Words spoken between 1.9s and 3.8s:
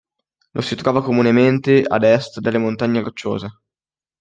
est delle Montagne Rocciose.